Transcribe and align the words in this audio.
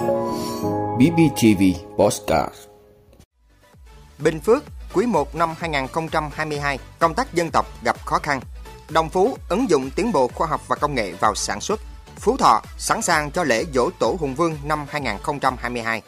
BBTV 0.00 1.62
Postcard 1.96 2.54
Bình 4.18 4.40
Phước, 4.40 4.64
quý 4.94 5.06
1 5.06 5.34
năm 5.34 5.54
2022, 5.58 6.78
công 6.98 7.14
tác 7.14 7.34
dân 7.34 7.50
tộc 7.52 7.66
gặp 7.84 8.06
khó 8.06 8.18
khăn. 8.18 8.40
Đồng 8.90 9.08
Phú 9.08 9.36
ứng 9.48 9.70
dụng 9.70 9.90
tiến 9.90 10.12
bộ 10.12 10.28
khoa 10.28 10.46
học 10.46 10.60
và 10.68 10.76
công 10.76 10.94
nghệ 10.94 11.12
vào 11.20 11.34
sản 11.34 11.60
xuất. 11.60 11.80
Phú 12.16 12.36
Thọ 12.36 12.62
sẵn 12.78 13.02
sàng 13.02 13.30
cho 13.30 13.44
lễ 13.44 13.64
dỗ 13.74 13.90
tổ 13.98 14.16
Hùng 14.20 14.34
Vương 14.34 14.56
năm 14.64 14.86
2022. 14.88 16.02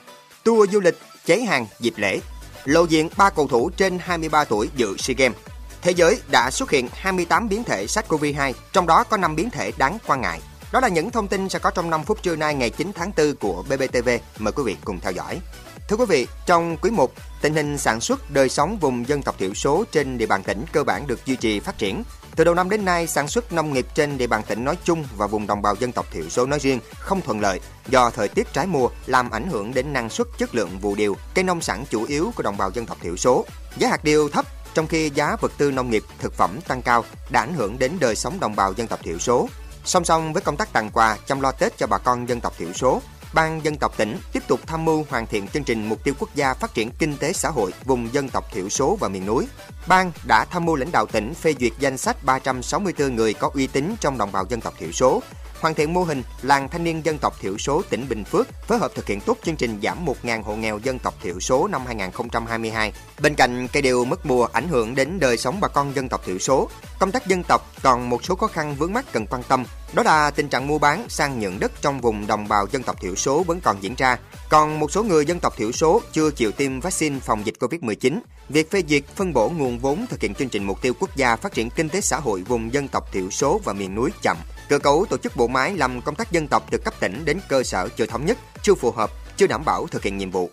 Tour 0.44 0.70
du 0.70 0.80
lịch 0.80 0.98
cháy 1.24 1.42
hàng 1.42 1.66
dịp 1.80 1.94
lễ. 1.96 2.20
Lộ 2.64 2.84
diện 2.84 3.08
3 3.16 3.30
cầu 3.30 3.46
thủ 3.46 3.70
trên 3.70 3.98
23 3.98 4.44
tuổi 4.44 4.70
dự 4.76 4.96
SEA 4.96 5.14
Games. 5.18 5.38
Thế 5.82 5.90
giới 5.90 6.20
đã 6.30 6.50
xuất 6.50 6.70
hiện 6.70 6.88
28 6.92 7.48
biến 7.48 7.64
thể 7.64 7.86
SARS-CoV-2, 7.86 8.52
trong 8.72 8.86
đó 8.86 9.04
có 9.04 9.16
5 9.16 9.36
biến 9.36 9.50
thể 9.50 9.72
đáng 9.78 9.98
quan 10.06 10.20
ngại. 10.20 10.40
Đó 10.72 10.80
là 10.80 10.88
những 10.88 11.10
thông 11.10 11.28
tin 11.28 11.48
sẽ 11.48 11.58
có 11.58 11.70
trong 11.70 11.90
5 11.90 12.04
phút 12.04 12.22
trưa 12.22 12.36
nay 12.36 12.54
ngày 12.54 12.70
9 12.70 12.92
tháng 12.94 13.12
4 13.16 13.36
của 13.36 13.62
BBTV. 13.62 14.08
Mời 14.38 14.52
quý 14.52 14.62
vị 14.66 14.76
cùng 14.84 15.00
theo 15.00 15.12
dõi. 15.12 15.40
Thưa 15.88 15.96
quý 15.96 16.04
vị, 16.08 16.26
trong 16.46 16.76
quý 16.76 16.90
1, 16.90 17.12
tình 17.42 17.54
hình 17.54 17.78
sản 17.78 18.00
xuất 18.00 18.30
đời 18.30 18.48
sống 18.48 18.78
vùng 18.78 19.08
dân 19.08 19.22
tộc 19.22 19.38
thiểu 19.38 19.54
số 19.54 19.84
trên 19.92 20.18
địa 20.18 20.26
bàn 20.26 20.42
tỉnh 20.42 20.64
cơ 20.72 20.84
bản 20.84 21.06
được 21.06 21.26
duy 21.26 21.36
trì 21.36 21.60
phát 21.60 21.78
triển. 21.78 22.02
Từ 22.36 22.44
đầu 22.44 22.54
năm 22.54 22.70
đến 22.70 22.84
nay, 22.84 23.06
sản 23.06 23.28
xuất 23.28 23.52
nông 23.52 23.72
nghiệp 23.72 23.86
trên 23.94 24.18
địa 24.18 24.26
bàn 24.26 24.42
tỉnh 24.48 24.64
nói 24.64 24.76
chung 24.84 25.04
và 25.16 25.26
vùng 25.26 25.46
đồng 25.46 25.62
bào 25.62 25.74
dân 25.76 25.92
tộc 25.92 26.06
thiểu 26.12 26.28
số 26.28 26.46
nói 26.46 26.58
riêng 26.58 26.80
không 26.98 27.20
thuận 27.20 27.40
lợi 27.40 27.60
do 27.88 28.10
thời 28.10 28.28
tiết 28.28 28.52
trái 28.52 28.66
mùa 28.66 28.88
làm 29.06 29.30
ảnh 29.30 29.48
hưởng 29.48 29.74
đến 29.74 29.92
năng 29.92 30.10
suất 30.10 30.26
chất 30.38 30.54
lượng 30.54 30.78
vụ 30.78 30.94
điều, 30.94 31.16
cây 31.34 31.44
nông 31.44 31.60
sản 31.60 31.84
chủ 31.90 32.04
yếu 32.04 32.32
của 32.36 32.42
đồng 32.42 32.56
bào 32.56 32.70
dân 32.70 32.86
tộc 32.86 32.98
thiểu 33.00 33.16
số. 33.16 33.46
Giá 33.78 33.88
hạt 33.88 34.04
điều 34.04 34.28
thấp 34.28 34.46
trong 34.74 34.86
khi 34.86 35.10
giá 35.14 35.36
vật 35.40 35.52
tư 35.58 35.70
nông 35.70 35.90
nghiệp, 35.90 36.04
thực 36.18 36.34
phẩm 36.34 36.58
tăng 36.68 36.82
cao 36.82 37.04
đã 37.30 37.40
ảnh 37.40 37.54
hưởng 37.54 37.78
đến 37.78 37.92
đời 38.00 38.16
sống 38.16 38.40
đồng 38.40 38.56
bào 38.56 38.72
dân 38.72 38.86
tộc 38.86 39.00
thiểu 39.02 39.18
số. 39.18 39.48
Song 39.84 40.04
song 40.04 40.32
với 40.32 40.42
công 40.42 40.56
tác 40.56 40.72
tặng 40.72 40.90
quà 40.92 41.16
chăm 41.26 41.40
lo 41.40 41.52
Tết 41.52 41.78
cho 41.78 41.86
bà 41.86 41.98
con 41.98 42.28
dân 42.28 42.40
tộc 42.40 42.52
thiểu 42.58 42.72
số, 42.72 43.02
Ban 43.34 43.64
dân 43.64 43.76
tộc 43.76 43.96
tỉnh 43.96 44.18
tiếp 44.32 44.42
tục 44.48 44.60
tham 44.66 44.84
mưu 44.84 45.04
hoàn 45.10 45.26
thiện 45.26 45.48
chương 45.48 45.64
trình 45.64 45.88
mục 45.88 46.04
tiêu 46.04 46.14
quốc 46.18 46.34
gia 46.34 46.54
phát 46.54 46.74
triển 46.74 46.90
kinh 46.90 47.16
tế 47.16 47.32
xã 47.32 47.48
hội 47.48 47.72
vùng 47.84 48.14
dân 48.14 48.28
tộc 48.28 48.52
thiểu 48.52 48.68
số 48.68 48.96
và 49.00 49.08
miền 49.08 49.26
núi. 49.26 49.46
Ban 49.86 50.12
đã 50.26 50.44
tham 50.44 50.64
mưu 50.64 50.76
lãnh 50.76 50.92
đạo 50.92 51.06
tỉnh 51.06 51.34
phê 51.34 51.54
duyệt 51.60 51.72
danh 51.78 51.98
sách 51.98 52.24
364 52.24 53.14
người 53.16 53.34
có 53.34 53.50
uy 53.54 53.66
tín 53.66 53.94
trong 54.00 54.18
đồng 54.18 54.32
bào 54.32 54.44
dân 54.48 54.60
tộc 54.60 54.74
thiểu 54.78 54.92
số, 54.92 55.22
hoàn 55.62 55.74
thiện 55.74 55.94
mô 55.94 56.02
hình 56.04 56.22
làng 56.42 56.68
thanh 56.68 56.84
niên 56.84 57.04
dân 57.04 57.18
tộc 57.18 57.40
thiểu 57.40 57.58
số 57.58 57.82
tỉnh 57.90 58.08
Bình 58.08 58.24
Phước 58.24 58.48
phối 58.68 58.78
hợp 58.78 58.92
thực 58.94 59.06
hiện 59.06 59.20
tốt 59.20 59.38
chương 59.44 59.56
trình 59.56 59.80
giảm 59.82 60.06
1.000 60.06 60.42
hộ 60.42 60.56
nghèo 60.56 60.78
dân 60.78 60.98
tộc 60.98 61.14
thiểu 61.22 61.40
số 61.40 61.68
năm 61.68 61.86
2022. 61.86 62.92
Bên 63.20 63.34
cạnh 63.34 63.68
cây 63.72 63.82
điều 63.82 64.04
mất 64.04 64.26
mùa 64.26 64.48
ảnh 64.52 64.68
hưởng 64.68 64.94
đến 64.94 65.20
đời 65.20 65.36
sống 65.36 65.60
bà 65.60 65.68
con 65.68 65.94
dân 65.94 66.08
tộc 66.08 66.24
thiểu 66.26 66.38
số, 66.38 66.68
công 66.98 67.12
tác 67.12 67.26
dân 67.26 67.42
tộc 67.42 67.72
còn 67.82 68.10
một 68.10 68.24
số 68.24 68.34
khó 68.34 68.46
khăn 68.46 68.74
vướng 68.78 68.92
mắt 68.92 69.04
cần 69.12 69.26
quan 69.26 69.42
tâm. 69.42 69.64
Đó 69.92 70.02
là 70.02 70.30
tình 70.30 70.48
trạng 70.48 70.66
mua 70.66 70.78
bán 70.78 71.06
sang 71.08 71.40
nhượng 71.40 71.60
đất 71.60 71.72
trong 71.82 72.00
vùng 72.00 72.26
đồng 72.26 72.48
bào 72.48 72.66
dân 72.72 72.82
tộc 72.82 73.00
thiểu 73.00 73.14
số 73.14 73.42
vẫn 73.42 73.60
còn 73.60 73.82
diễn 73.82 73.94
ra. 73.94 74.18
Còn 74.48 74.80
một 74.80 74.92
số 74.92 75.02
người 75.02 75.26
dân 75.26 75.40
tộc 75.40 75.56
thiểu 75.56 75.72
số 75.72 76.00
chưa 76.12 76.30
chịu 76.30 76.52
tiêm 76.52 76.80
vaccine 76.80 77.18
phòng 77.20 77.46
dịch 77.46 77.54
Covid-19. 77.60 78.18
Việc 78.48 78.70
phê 78.70 78.82
duyệt 78.88 79.02
phân 79.16 79.32
bổ 79.32 79.48
nguồn 79.48 79.78
vốn 79.78 80.06
thực 80.10 80.20
hiện 80.20 80.34
chương 80.34 80.48
trình 80.48 80.64
mục 80.64 80.82
tiêu 80.82 80.92
quốc 81.00 81.16
gia 81.16 81.36
phát 81.36 81.52
triển 81.52 81.70
kinh 81.70 81.88
tế 81.88 82.00
xã 82.00 82.16
hội 82.16 82.42
vùng 82.42 82.72
dân 82.72 82.88
tộc 82.88 83.12
thiểu 83.12 83.30
số 83.30 83.60
và 83.64 83.72
miền 83.72 83.94
núi 83.94 84.10
chậm 84.22 84.36
Cơ 84.68 84.78
cấu 84.78 85.06
tổ 85.10 85.16
chức 85.16 85.36
bộ 85.36 85.46
máy 85.46 85.76
làm 85.76 86.00
công 86.00 86.14
tác 86.14 86.32
dân 86.32 86.48
tộc 86.48 86.62
từ 86.70 86.78
cấp 86.78 86.94
tỉnh 87.00 87.24
đến 87.24 87.40
cơ 87.48 87.62
sở 87.62 87.88
chưa 87.96 88.06
thống 88.06 88.26
nhất, 88.26 88.38
chưa 88.62 88.74
phù 88.74 88.90
hợp, 88.90 89.10
chưa 89.36 89.46
đảm 89.46 89.64
bảo 89.64 89.86
thực 89.86 90.02
hiện 90.02 90.18
nhiệm 90.18 90.30
vụ. 90.30 90.50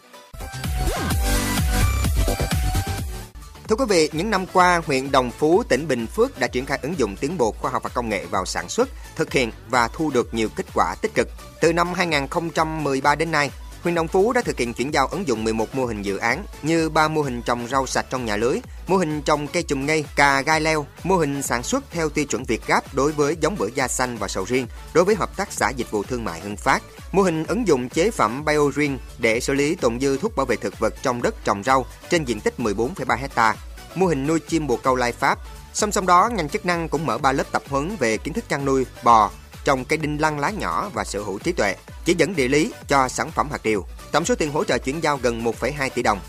Thưa 3.68 3.76
quý 3.76 3.86
vị, 3.90 4.10
những 4.14 4.30
năm 4.30 4.46
qua, 4.54 4.82
huyện 4.86 5.12
Đồng 5.12 5.32
Phú, 5.32 5.64
tỉnh 5.70 5.88
Bình 5.88 6.08
Phước 6.08 6.40
đã 6.40 6.48
triển 6.48 6.66
khai 6.66 6.80
ứng 6.82 7.00
dụng 7.00 7.16
tiến 7.16 7.38
bộ 7.38 7.52
khoa 7.52 7.72
học 7.72 7.84
và 7.84 7.90
công 7.94 8.10
nghệ 8.10 8.26
vào 8.26 8.46
sản 8.46 8.70
xuất, 8.70 8.90
thực 9.16 9.34
hiện 9.34 9.52
và 9.70 9.88
thu 9.88 10.12
được 10.12 10.34
nhiều 10.34 10.50
kết 10.56 10.66
quả 10.74 10.96
tích 11.02 11.12
cực. 11.16 11.28
Từ 11.62 11.74
năm 11.74 11.94
2013 11.94 13.16
đến 13.16 13.32
nay, 13.32 13.52
Huyện 13.84 13.96
Đồng 13.96 14.08
Phú 14.08 14.34
đã 14.34 14.42
thực 14.42 14.58
hiện 14.58 14.74
chuyển 14.74 14.94
giao 14.94 15.08
ứng 15.08 15.28
dụng 15.28 15.44
11 15.44 15.76
mô 15.76 15.86
hình 15.86 16.02
dự 16.02 16.18
án 16.18 16.44
như 16.62 16.90
3 16.90 17.08
mô 17.08 17.22
hình 17.22 17.42
trồng 17.42 17.68
rau 17.68 17.88
sạch 17.88 18.06
trong 18.10 18.26
nhà 18.26 18.36
lưới, 18.36 18.60
mô 18.88 18.98
hình 18.98 19.22
trồng 19.22 19.48
cây 19.48 19.64
chùm 19.64 19.86
ngây, 19.86 20.06
cà 20.16 20.42
gai 20.42 20.62
leo, 20.62 20.86
mô 21.04 21.18
hình 21.18 21.42
sản 21.42 21.64
xuất 21.64 21.84
theo 21.92 22.10
tiêu 22.10 22.26
chuẩn 22.26 22.44
Việt 22.44 22.68
Gáp 22.68 22.94
đối 22.94 23.12
với 23.12 23.38
giống 23.42 23.56
bưởi 23.58 23.72
da 23.76 23.88
xanh 23.88 24.18
và 24.18 24.28
sầu 24.28 24.46
riêng 24.46 24.68
đối 24.94 25.06
với 25.06 25.16
hợp 25.16 25.38
tác 25.38 25.52
xã 25.52 25.70
dịch 25.70 25.92
vụ 25.92 26.04
thương 26.04 26.24
mại 26.24 26.40
Hưng 26.40 26.58
Phát, 26.58 26.84
mô 27.12 27.22
hình 27.22 27.44
ứng 27.44 27.68
dụng 27.68 27.90
chế 27.90 28.12
phẩm 28.12 28.46
BioRin 28.46 28.98
để 29.18 29.40
xử 29.40 29.54
lý 29.54 29.76
tồn 29.76 30.00
dư 30.00 30.18
thuốc 30.18 30.36
bảo 30.36 30.46
vệ 30.46 30.56
thực 30.56 30.80
vật 30.80 30.94
trong 31.02 31.22
đất 31.22 31.36
trồng 31.44 31.64
rau 31.64 31.86
trên 32.10 32.26
diện 32.26 32.40
tích 32.40 32.54
14,3 32.58 33.18
hecta, 33.18 33.56
mô 33.96 34.06
hình 34.06 34.28
nuôi 34.28 34.40
chim 34.40 34.68
bồ 34.68 34.78
câu 34.78 34.96
lai 34.96 35.12
Pháp. 35.12 35.40
Song 35.74 35.92
song 35.92 36.06
đó, 36.06 36.30
ngành 36.34 36.50
chức 36.50 36.66
năng 36.66 36.90
cũng 36.90 37.06
mở 37.06 37.18
3 37.18 37.32
lớp 37.32 37.52
tập 37.52 37.64
huấn 37.70 37.96
về 38.00 38.18
kiến 38.18 38.34
thức 38.34 38.50
chăn 38.50 38.66
nuôi 38.66 38.86
bò, 39.04 39.32
trồng 39.64 39.86
cây 39.86 39.98
đinh 39.98 40.22
lăng 40.22 40.40
lá 40.40 40.50
nhỏ 40.50 40.90
và 40.94 41.04
sở 41.04 41.22
hữu 41.22 41.40
trí 41.40 41.52
tuệ, 41.52 41.76
chỉ 42.10 42.16
dẫn 42.18 42.36
địa 42.36 42.48
lý 42.48 42.72
cho 42.88 43.08
sản 43.08 43.32
phẩm 43.32 43.48
hạt 43.52 43.64
điều. 43.64 43.86
Tổng 44.12 44.26
số 44.26 44.36
tiền 44.36 44.52
hỗ 44.52 44.64
trợ 44.64 44.78
chuyển 44.78 45.04
giao 45.04 45.18
gần 45.18 45.44
1,2 45.44 45.90
tỷ 45.90 46.04
đồng. 46.04 46.20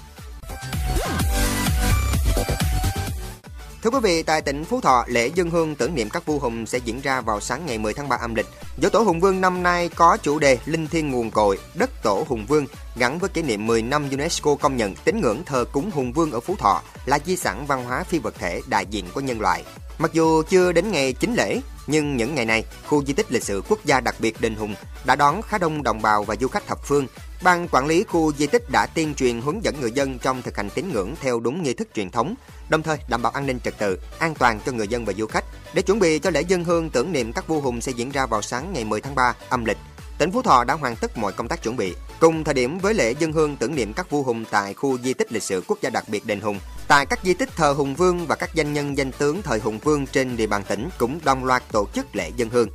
Thưa 3.91 3.99
quý 3.99 4.03
vị, 4.03 4.23
tại 4.23 4.43
tỉnh 4.43 4.65
Phú 4.65 4.81
Thọ, 4.81 5.05
lễ 5.07 5.31
dân 5.35 5.51
hương 5.51 5.75
tưởng 5.75 5.95
niệm 5.95 6.11
các 6.11 6.27
vua 6.27 6.39
hùng 6.39 6.67
sẽ 6.67 6.79
diễn 6.79 7.01
ra 7.01 7.21
vào 7.21 7.41
sáng 7.41 7.67
ngày 7.67 7.79
10 7.79 7.95
tháng 7.95 8.09
3 8.09 8.17
âm 8.17 8.35
lịch. 8.35 8.47
Dỗ 8.83 8.89
tổ 8.89 8.99
Hùng 8.99 9.21
Vương 9.21 9.41
năm 9.41 9.63
nay 9.63 9.89
có 9.89 10.17
chủ 10.23 10.39
đề 10.39 10.59
Linh 10.65 10.89
thiêng 10.89 11.11
nguồn 11.11 11.31
cội, 11.31 11.59
đất 11.75 11.91
tổ 12.03 12.25
Hùng 12.29 12.47
Vương, 12.47 12.67
gắn 12.97 13.19
với 13.19 13.29
kỷ 13.29 13.43
niệm 13.43 13.67
10 13.67 13.83
năm 13.83 14.11
UNESCO 14.11 14.55
công 14.55 14.77
nhận 14.77 14.95
tín 14.95 15.21
ngưỡng 15.21 15.45
thờ 15.45 15.65
cúng 15.73 15.91
Hùng 15.95 16.13
Vương 16.13 16.33
ở 16.33 16.41
Phú 16.41 16.57
Thọ 16.57 16.83
là 17.07 17.19
di 17.27 17.37
sản 17.37 17.67
văn 17.67 17.85
hóa 17.85 18.05
phi 18.05 18.19
vật 18.19 18.35
thể 18.39 18.61
đại 18.67 18.87
diện 18.87 19.05
của 19.15 19.21
nhân 19.21 19.41
loại. 19.41 19.65
Mặc 19.99 20.13
dù 20.13 20.43
chưa 20.43 20.73
đến 20.73 20.91
ngày 20.91 21.13
chính 21.13 21.35
lễ, 21.35 21.61
nhưng 21.87 22.17
những 22.17 22.35
ngày 22.35 22.45
này, 22.45 22.65
khu 22.87 23.05
di 23.05 23.13
tích 23.13 23.33
lịch 23.33 23.45
sử 23.45 23.63
quốc 23.69 23.85
gia 23.85 24.01
đặc 24.01 24.15
biệt 24.19 24.41
Đền 24.41 24.55
Hùng 24.55 24.75
đã 25.05 25.17
đón 25.17 25.43
khá 25.43 25.59
đông 25.59 25.83
đồng 25.83 26.03
bào 26.03 26.25
và 26.25 26.37
du 26.41 26.49
khách 26.49 26.67
thập 26.67 26.85
phương. 26.85 27.07
Ban 27.43 27.69
quản 27.69 27.87
lý 27.87 28.05
khu 28.05 28.33
di 28.33 28.47
tích 28.47 28.71
đã 28.71 28.87
tuyên 28.87 29.15
truyền 29.15 29.41
hướng 29.41 29.65
dẫn 29.65 29.81
người 29.81 29.93
dân 29.93 30.19
trong 30.19 30.43
thực 30.43 30.57
hành 30.57 30.71
tín 30.71 30.93
ngưỡng 30.93 31.15
theo 31.21 31.41
đúng 31.41 31.63
nghi 31.63 31.75
thức 31.75 31.89
truyền 31.95 32.11
thống, 32.11 32.35
đồng 32.69 32.83
thời 32.83 32.99
đảm 33.09 33.23
bảo 33.23 33.33
an 33.33 33.47
ninh 33.47 33.61
trật 33.61 33.79
tự, 33.79 33.99
an 34.19 34.35
toàn 34.35 34.61
cho 34.67 34.73
người 34.73 34.89
dân 34.89 35.05
và 35.05 35.13
du 35.13 35.27
khách. 35.27 35.45
Để 35.75 35.83
chuẩn 35.83 35.99
bị 35.99 36.19
cho 36.19 36.31
lễ 36.31 36.41
dân 36.41 36.65
hương 36.65 36.91
tưởng 36.91 37.13
niệm 37.13 37.33
các 37.33 37.49
vua 37.49 37.61
hùng 37.61 37.81
sẽ 37.81 37.93
diễn 37.93 38.11
ra 38.11 38.27
vào 38.27 38.43
sáng 38.43 38.73
ngày 38.73 38.85
10 38.85 39.01
tháng 39.01 39.15
3 39.15 39.35
âm 39.49 39.65
lịch, 39.65 39.79
tỉnh 40.19 40.31
Phú 40.33 40.43
Thọ 40.43 40.65
đã 40.65 40.75
hoàn 40.75 40.97
tất 40.97 41.19
mọi 41.19 41.33
công 41.33 41.49
tác 41.49 41.63
chuẩn 41.63 41.77
bị. 41.77 41.95
Cùng 42.21 42.45
thời 42.45 42.55
điểm 42.55 42.79
với 42.79 42.95
lễ 42.95 43.15
dân 43.19 43.33
hương 43.33 43.57
tưởng 43.57 43.75
niệm 43.75 43.93
các 43.93 44.11
vua 44.11 44.23
hùng 44.23 44.45
tại 44.51 44.75
khu 44.75 44.99
di 44.99 45.15
tích 45.15 45.33
lịch 45.33 45.43
sử 45.43 45.63
quốc 45.67 45.79
gia 45.83 45.91
đặc 45.91 46.05
biệt 46.09 46.27
Đền 46.27 46.41
Hùng, 46.41 46.59
tại 46.89 47.07
các 47.07 47.19
di 47.23 47.35
tích 47.35 47.49
thờ 47.57 47.73
Hùng 47.73 47.95
Vương 47.95 48.27
và 48.27 48.37
các 48.37 48.55
danh 48.55 48.73
nhân 48.73 48.99
danh 48.99 49.13
tướng 49.13 49.43
thời 49.43 49.59
Hùng 49.59 49.79
Vương 49.79 50.07
trên 50.07 50.37
địa 50.37 50.47
bàn 50.47 50.63
tỉnh 50.69 50.89
cũng 50.99 51.21
đồng 51.25 51.45
loạt 51.45 51.63
tổ 51.73 51.89
chức 51.95 52.17
lễ 52.17 52.31
dân 52.37 52.51
hương. 52.51 52.69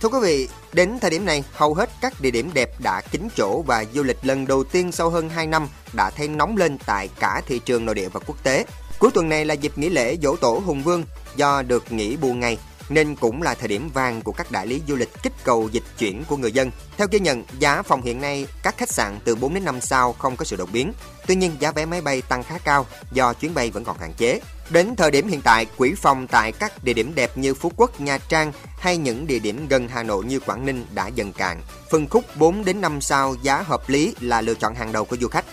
Thưa 0.00 0.08
quý 0.08 0.18
vị, 0.22 0.48
đến 0.72 0.98
thời 1.00 1.10
điểm 1.10 1.24
này, 1.24 1.44
hầu 1.52 1.74
hết 1.74 1.90
các 2.00 2.20
địa 2.20 2.30
điểm 2.30 2.50
đẹp 2.54 2.70
đã 2.80 3.00
kín 3.00 3.28
chỗ 3.36 3.62
và 3.66 3.84
du 3.94 4.02
lịch 4.02 4.16
lần 4.22 4.46
đầu 4.46 4.64
tiên 4.64 4.92
sau 4.92 5.10
hơn 5.10 5.28
2 5.28 5.46
năm 5.46 5.68
đã 5.92 6.10
thêm 6.10 6.36
nóng 6.36 6.56
lên 6.56 6.78
tại 6.86 7.08
cả 7.20 7.42
thị 7.46 7.60
trường 7.64 7.84
nội 7.84 7.94
địa 7.94 8.08
và 8.08 8.20
quốc 8.26 8.42
tế. 8.42 8.64
Cuối 8.98 9.10
tuần 9.14 9.28
này 9.28 9.44
là 9.44 9.54
dịp 9.54 9.78
nghỉ 9.78 9.88
lễ 9.88 10.16
dỗ 10.22 10.36
tổ 10.36 10.62
Hùng 10.66 10.82
Vương 10.82 11.04
do 11.36 11.62
được 11.62 11.92
nghỉ 11.92 12.16
bù 12.16 12.34
ngày 12.34 12.58
nên 12.88 13.16
cũng 13.16 13.42
là 13.42 13.54
thời 13.54 13.68
điểm 13.68 13.90
vàng 13.94 14.22
của 14.22 14.32
các 14.32 14.50
đại 14.50 14.66
lý 14.66 14.82
du 14.88 14.96
lịch 14.96 15.22
kích 15.22 15.32
cầu 15.44 15.68
dịch 15.72 15.84
chuyển 15.98 16.24
của 16.24 16.36
người 16.36 16.52
dân. 16.52 16.70
Theo 16.96 17.08
ghi 17.10 17.20
nhận, 17.20 17.44
giá 17.58 17.82
phòng 17.82 18.02
hiện 18.02 18.20
nay 18.20 18.46
các 18.62 18.78
khách 18.78 18.92
sạn 18.92 19.18
từ 19.24 19.34
4 19.34 19.54
đến 19.54 19.64
5 19.64 19.80
sao 19.80 20.12
không 20.12 20.36
có 20.36 20.44
sự 20.44 20.56
đột 20.56 20.68
biến. 20.72 20.92
Tuy 21.26 21.34
nhiên, 21.34 21.56
giá 21.58 21.72
vé 21.72 21.86
máy 21.86 22.00
bay 22.00 22.22
tăng 22.22 22.42
khá 22.42 22.58
cao 22.58 22.86
do 23.12 23.32
chuyến 23.32 23.54
bay 23.54 23.70
vẫn 23.70 23.84
còn 23.84 23.98
hạn 23.98 24.12
chế. 24.16 24.40
Đến 24.70 24.96
thời 24.96 25.10
điểm 25.10 25.28
hiện 25.28 25.40
tại, 25.40 25.66
quỹ 25.76 25.94
phòng 25.94 26.26
tại 26.26 26.52
các 26.52 26.84
địa 26.84 26.92
điểm 26.92 27.14
đẹp 27.14 27.30
như 27.38 27.54
Phú 27.54 27.72
Quốc, 27.76 28.00
Nha 28.00 28.18
Trang 28.18 28.52
hay 28.78 28.96
những 28.96 29.26
địa 29.26 29.38
điểm 29.38 29.68
gần 29.68 29.88
Hà 29.88 30.02
Nội 30.02 30.24
như 30.24 30.40
Quảng 30.40 30.66
Ninh 30.66 30.86
đã 30.94 31.08
dần 31.08 31.32
cạn. 31.32 31.62
Phân 31.90 32.08
khúc 32.08 32.24
4 32.36 32.64
đến 32.64 32.80
5 32.80 33.00
sao 33.00 33.34
giá 33.42 33.62
hợp 33.62 33.88
lý 33.88 34.14
là 34.20 34.40
lựa 34.40 34.54
chọn 34.54 34.74
hàng 34.74 34.92
đầu 34.92 35.04
của 35.04 35.16
du 35.16 35.28
khách. 35.28 35.44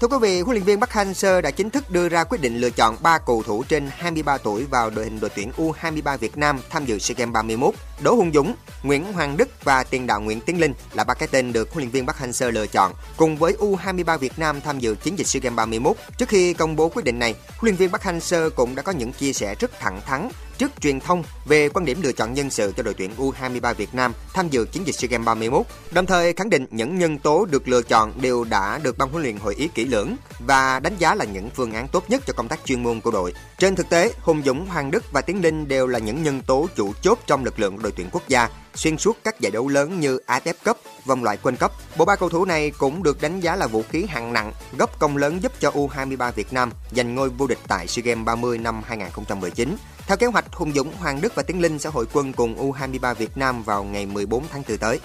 Thưa 0.00 0.08
quý 0.08 0.16
vị, 0.20 0.40
huấn 0.40 0.54
luyện 0.56 0.64
viên 0.64 0.80
Park 0.80 0.90
Hang-seo 0.90 1.40
đã 1.40 1.50
chính 1.50 1.70
thức 1.70 1.90
đưa 1.90 2.08
ra 2.08 2.24
quyết 2.24 2.40
định 2.40 2.60
lựa 2.60 2.70
chọn 2.70 2.96
3 3.02 3.18
cầu 3.18 3.42
thủ 3.42 3.62
trên 3.68 3.90
23 3.96 4.38
tuổi 4.38 4.64
vào 4.64 4.90
đội 4.90 5.04
hình 5.04 5.20
đội 5.20 5.30
tuyển 5.36 5.52
U23 5.56 6.16
Việt 6.16 6.36
Nam 6.36 6.58
tham 6.70 6.84
dự 6.84 6.98
SEA 6.98 7.14
Games 7.18 7.32
31. 7.32 7.74
Đỗ 8.02 8.14
Hùng 8.14 8.32
Dũng, 8.34 8.54
Nguyễn 8.82 9.12
Hoàng 9.12 9.36
Đức 9.36 9.64
và 9.64 9.84
tiền 9.84 10.06
đạo 10.06 10.20
Nguyễn 10.20 10.40
Tiến 10.40 10.60
Linh 10.60 10.74
là 10.92 11.04
ba 11.04 11.14
cái 11.14 11.28
tên 11.32 11.52
được 11.52 11.72
huấn 11.72 11.82
luyện 11.82 11.90
viên 11.90 12.06
Park 12.06 12.18
Hang-seo 12.18 12.50
lựa 12.50 12.66
chọn 12.66 12.92
cùng 13.16 13.36
với 13.36 13.56
U23 13.58 14.18
Việt 14.18 14.38
Nam 14.38 14.60
tham 14.60 14.78
dự 14.78 14.94
chiến 14.94 15.18
dịch 15.18 15.26
SEA 15.26 15.40
Games 15.40 15.56
31. 15.56 15.96
Trước 16.18 16.28
khi 16.28 16.54
công 16.54 16.76
bố 16.76 16.88
quyết 16.88 17.04
định 17.04 17.18
này, 17.18 17.34
huấn 17.48 17.62
luyện 17.62 17.76
viên 17.76 17.90
Park 17.90 18.02
Hang-seo 18.02 18.50
cũng 18.50 18.74
đã 18.74 18.82
có 18.82 18.92
những 18.92 19.12
chia 19.12 19.32
sẻ 19.32 19.54
rất 19.54 19.70
thẳng 19.80 20.00
thắn 20.06 20.28
trước 20.58 20.70
truyền 20.80 21.00
thông 21.00 21.22
về 21.44 21.68
quan 21.68 21.84
điểm 21.84 22.02
lựa 22.02 22.12
chọn 22.12 22.34
nhân 22.34 22.50
sự 22.50 22.72
cho 22.76 22.82
đội 22.82 22.94
tuyển 22.94 23.10
U23 23.18 23.74
Việt 23.74 23.94
Nam 23.94 24.12
tham 24.34 24.48
dự 24.48 24.64
chiến 24.72 24.86
dịch 24.86 24.92
SEA 24.92 25.08
Games 25.08 25.26
31, 25.26 25.66
đồng 25.90 26.06
thời 26.06 26.32
khẳng 26.32 26.50
định 26.50 26.66
những 26.70 26.98
nhân 26.98 27.18
tố 27.18 27.46
được 27.50 27.68
lựa 27.68 27.82
chọn 27.82 28.12
đều 28.20 28.44
đã 28.44 28.78
được 28.82 28.98
ban 28.98 29.08
huấn 29.08 29.22
luyện 29.22 29.36
hội 29.36 29.54
ý 29.54 29.68
kỹ 29.74 29.84
lưỡng 29.84 30.16
và 30.46 30.80
đánh 30.80 30.96
giá 30.98 31.14
là 31.14 31.24
những 31.24 31.50
phương 31.50 31.72
án 31.72 31.88
tốt 31.88 32.04
nhất 32.08 32.22
cho 32.26 32.32
công 32.36 32.48
tác 32.48 32.60
chuyên 32.64 32.82
môn 32.82 33.00
của 33.00 33.10
đội. 33.10 33.34
Trên 33.58 33.76
thực 33.76 33.88
tế, 33.88 34.12
Hùng 34.20 34.42
Dũng, 34.44 34.66
Hoàng 34.66 34.90
Đức 34.90 35.04
và 35.12 35.20
Tiến 35.20 35.42
Linh 35.42 35.68
đều 35.68 35.86
là 35.86 35.98
những 35.98 36.22
nhân 36.22 36.40
tố 36.46 36.68
chủ 36.76 36.92
chốt 37.02 37.18
trong 37.26 37.44
lực 37.44 37.60
lượng 37.60 37.82
đội 37.82 37.92
tuyển 37.96 38.08
quốc 38.12 38.22
gia 38.28 38.48
xuyên 38.74 38.98
suốt 38.98 39.18
các 39.24 39.40
giải 39.40 39.50
đấu 39.50 39.68
lớn 39.68 40.00
như 40.00 40.18
AFF 40.26 40.54
Cup, 40.64 40.78
vòng 41.04 41.24
loại 41.24 41.38
World 41.42 41.56
Cup. 41.56 41.72
Bộ 41.96 42.04
ba 42.04 42.16
cầu 42.16 42.28
thủ 42.28 42.44
này 42.44 42.70
cũng 42.70 43.02
được 43.02 43.20
đánh 43.20 43.40
giá 43.40 43.56
là 43.56 43.66
vũ 43.66 43.82
khí 43.88 44.06
hạng 44.08 44.32
nặng, 44.32 44.52
góp 44.78 44.98
công 44.98 45.16
lớn 45.16 45.42
giúp 45.42 45.52
cho 45.60 45.70
U23 45.70 46.32
Việt 46.32 46.52
Nam 46.52 46.70
giành 46.96 47.14
ngôi 47.14 47.28
vô 47.28 47.46
địch 47.46 47.58
tại 47.68 47.86
SEA 47.86 48.02
Games 48.02 48.24
30 48.24 48.58
năm 48.58 48.82
2019. 48.86 49.76
Theo 50.06 50.16
kế 50.16 50.26
hoạch, 50.26 50.52
Hùng 50.52 50.72
Dũng, 50.72 50.92
Hoàng 50.96 51.20
Đức 51.20 51.34
và 51.34 51.42
Tiến 51.42 51.60
Linh 51.60 51.78
sẽ 51.78 51.90
hội 51.90 52.06
quân 52.12 52.32
cùng 52.32 52.72
U23 52.72 53.14
Việt 53.14 53.36
Nam 53.36 53.62
vào 53.62 53.84
ngày 53.84 54.06
14 54.06 54.44
tháng 54.52 54.62
4 54.68 54.78
tới. 54.78 55.00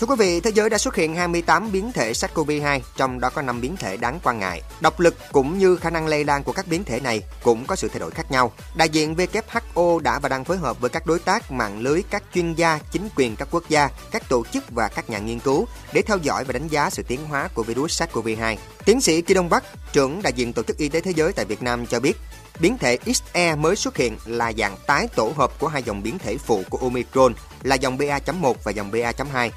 Thưa 0.00 0.06
quý 0.06 0.14
vị, 0.18 0.40
thế 0.40 0.50
giới 0.50 0.70
đã 0.70 0.78
xuất 0.78 0.96
hiện 0.96 1.14
28 1.14 1.72
biến 1.72 1.92
thể 1.92 2.12
SARS-CoV-2, 2.12 2.80
trong 2.96 3.20
đó 3.20 3.30
có 3.30 3.42
5 3.42 3.60
biến 3.60 3.76
thể 3.76 3.96
đáng 3.96 4.20
quan 4.22 4.38
ngại. 4.38 4.62
Độc 4.80 5.00
lực 5.00 5.14
cũng 5.32 5.58
như 5.58 5.76
khả 5.76 5.90
năng 5.90 6.06
lây 6.06 6.24
lan 6.24 6.44
của 6.44 6.52
các 6.52 6.66
biến 6.68 6.84
thể 6.84 7.00
này 7.00 7.22
cũng 7.42 7.66
có 7.66 7.76
sự 7.76 7.88
thay 7.88 7.98
đổi 7.98 8.10
khác 8.10 8.30
nhau. 8.30 8.52
Đại 8.74 8.88
diện 8.88 9.14
WHO 9.14 9.98
đã 9.98 10.18
và 10.18 10.28
đang 10.28 10.44
phối 10.44 10.56
hợp 10.56 10.80
với 10.80 10.90
các 10.90 11.06
đối 11.06 11.18
tác 11.18 11.50
mạng 11.50 11.80
lưới 11.80 12.02
các 12.10 12.22
chuyên 12.34 12.54
gia, 12.54 12.78
chính 12.92 13.08
quyền 13.16 13.36
các 13.36 13.48
quốc 13.50 13.68
gia, 13.68 13.88
các 14.10 14.28
tổ 14.28 14.44
chức 14.52 14.64
và 14.70 14.88
các 14.88 15.10
nhà 15.10 15.18
nghiên 15.18 15.38
cứu 15.38 15.66
để 15.92 16.02
theo 16.02 16.18
dõi 16.22 16.44
và 16.44 16.52
đánh 16.52 16.68
giá 16.68 16.90
sự 16.90 17.02
tiến 17.02 17.24
hóa 17.24 17.48
của 17.54 17.62
virus 17.62 18.02
SARS-CoV-2. 18.02 18.56
Tiến 18.84 19.00
sĩ 19.00 19.22
Kỳ 19.22 19.34
Đông 19.34 19.48
Bắc, 19.48 19.64
trưởng 19.92 20.22
đại 20.22 20.32
diện 20.32 20.52
Tổ 20.52 20.62
chức 20.62 20.78
Y 20.78 20.88
tế 20.88 21.00
Thế 21.00 21.12
giới 21.16 21.32
tại 21.32 21.44
Việt 21.44 21.62
Nam 21.62 21.86
cho 21.86 22.00
biết, 22.00 22.16
biến 22.60 22.78
thể 22.78 22.98
XE 23.14 23.54
mới 23.54 23.76
xuất 23.76 23.96
hiện 23.96 24.16
là 24.26 24.52
dạng 24.58 24.76
tái 24.86 25.08
tổ 25.14 25.32
hợp 25.36 25.58
của 25.58 25.68
hai 25.68 25.82
dòng 25.82 26.02
biến 26.02 26.18
thể 26.18 26.36
phụ 26.38 26.62
của 26.70 26.78
Omicron 26.78 27.34
là 27.62 27.74
dòng 27.74 27.98
BA.1 27.98 28.54
và 28.64 28.72
dòng 28.72 28.90
BA.2 28.90 29.50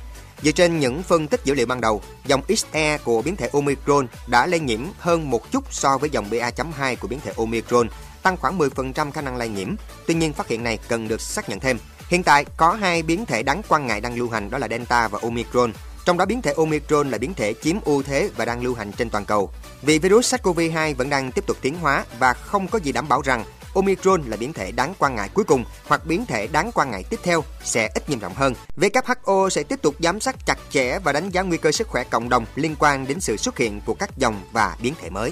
Dựa 0.43 0.51
trên 0.51 0.79
những 0.79 1.03
phân 1.03 1.27
tích 1.27 1.41
dữ 1.43 1.53
liệu 1.53 1.65
ban 1.65 1.81
đầu, 1.81 2.01
dòng 2.25 2.41
XE 2.49 2.97
của 2.97 3.21
biến 3.21 3.35
thể 3.35 3.49
Omicron 3.53 4.07
đã 4.27 4.45
lây 4.45 4.59
nhiễm 4.59 4.79
hơn 4.99 5.29
một 5.29 5.51
chút 5.51 5.73
so 5.73 5.97
với 5.97 6.09
dòng 6.09 6.29
BA.2 6.29 6.95
của 6.99 7.07
biến 7.07 7.19
thể 7.23 7.33
Omicron, 7.37 7.87
tăng 8.23 8.37
khoảng 8.37 8.59
10% 8.59 9.11
khả 9.11 9.21
năng 9.21 9.37
lây 9.37 9.49
nhiễm. 9.49 9.75
Tuy 10.07 10.13
nhiên, 10.13 10.33
phát 10.33 10.47
hiện 10.47 10.63
này 10.63 10.79
cần 10.87 11.07
được 11.07 11.21
xác 11.21 11.49
nhận 11.49 11.59
thêm. 11.59 11.77
Hiện 12.07 12.23
tại 12.23 12.45
có 12.57 12.71
hai 12.73 13.03
biến 13.03 13.25
thể 13.25 13.43
đáng 13.43 13.61
quan 13.67 13.87
ngại 13.87 14.01
đang 14.01 14.15
lưu 14.15 14.29
hành 14.29 14.49
đó 14.49 14.57
là 14.57 14.67
Delta 14.67 15.07
và 15.07 15.19
Omicron. 15.21 15.73
Trong 16.11 16.17
đó 16.17 16.25
biến 16.25 16.41
thể 16.41 16.53
Omicron 16.57 17.11
là 17.11 17.17
biến 17.17 17.33
thể 17.33 17.53
chiếm 17.63 17.75
ưu 17.85 18.03
thế 18.03 18.29
và 18.37 18.45
đang 18.45 18.63
lưu 18.63 18.75
hành 18.75 18.91
trên 18.91 19.09
toàn 19.09 19.25
cầu. 19.25 19.51
Vì 19.81 19.99
virus 19.99 20.33
SARS-CoV-2 20.33 20.95
vẫn 20.95 21.09
đang 21.09 21.31
tiếp 21.31 21.45
tục 21.47 21.57
tiến 21.61 21.75
hóa 21.75 22.05
và 22.19 22.33
không 22.33 22.67
có 22.67 22.79
gì 22.79 22.91
đảm 22.91 23.07
bảo 23.07 23.21
rằng 23.21 23.43
Omicron 23.75 24.21
là 24.21 24.37
biến 24.37 24.53
thể 24.53 24.71
đáng 24.71 24.93
quan 24.99 25.15
ngại 25.15 25.29
cuối 25.33 25.45
cùng 25.45 25.63
hoặc 25.87 26.05
biến 26.05 26.25
thể 26.25 26.47
đáng 26.47 26.71
quan 26.73 26.91
ngại 26.91 27.03
tiếp 27.09 27.19
theo 27.23 27.43
sẽ 27.63 27.89
ít 27.93 28.09
nghiêm 28.09 28.19
trọng 28.19 28.33
hơn. 28.33 28.53
WHO 28.77 29.49
sẽ 29.49 29.63
tiếp 29.63 29.81
tục 29.81 29.95
giám 29.99 30.19
sát 30.19 30.35
chặt 30.45 30.57
chẽ 30.69 30.99
và 31.03 31.11
đánh 31.11 31.29
giá 31.29 31.41
nguy 31.41 31.57
cơ 31.57 31.71
sức 31.71 31.87
khỏe 31.87 32.03
cộng 32.03 32.29
đồng 32.29 32.45
liên 32.55 32.75
quan 32.79 33.07
đến 33.07 33.19
sự 33.19 33.37
xuất 33.37 33.57
hiện 33.57 33.81
của 33.85 33.93
các 33.93 34.17
dòng 34.17 34.41
và 34.51 34.77
biến 34.81 34.93
thể 35.01 35.09
mới. 35.09 35.31